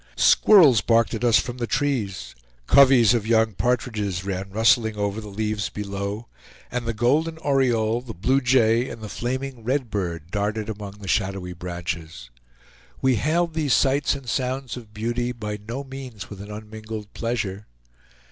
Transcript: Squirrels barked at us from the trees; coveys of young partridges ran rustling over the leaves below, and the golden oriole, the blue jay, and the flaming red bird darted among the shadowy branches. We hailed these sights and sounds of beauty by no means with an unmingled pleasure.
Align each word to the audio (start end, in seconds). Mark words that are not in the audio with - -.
Squirrels 0.17 0.81
barked 0.81 1.13
at 1.13 1.23
us 1.23 1.37
from 1.39 1.57
the 1.57 1.67
trees; 1.67 2.33
coveys 2.65 3.13
of 3.13 3.27
young 3.27 3.53
partridges 3.53 4.23
ran 4.25 4.49
rustling 4.49 4.95
over 4.95 5.21
the 5.21 5.27
leaves 5.27 5.69
below, 5.69 6.25
and 6.71 6.87
the 6.87 6.93
golden 6.95 7.37
oriole, 7.37 8.01
the 8.01 8.15
blue 8.15 8.41
jay, 8.41 8.89
and 8.89 9.03
the 9.03 9.07
flaming 9.07 9.63
red 9.63 9.91
bird 9.91 10.31
darted 10.31 10.69
among 10.69 10.93
the 10.93 11.07
shadowy 11.07 11.53
branches. 11.53 12.31
We 12.99 13.17
hailed 13.17 13.53
these 13.53 13.75
sights 13.75 14.15
and 14.15 14.27
sounds 14.27 14.75
of 14.75 14.91
beauty 14.91 15.33
by 15.33 15.59
no 15.67 15.83
means 15.83 16.31
with 16.31 16.41
an 16.41 16.49
unmingled 16.49 17.13
pleasure. 17.13 17.67